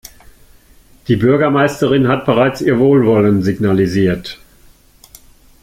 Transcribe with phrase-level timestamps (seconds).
[1.07, 4.39] Die Bürgermeisterin hat bereits ihr Wohlwollen signalisiert.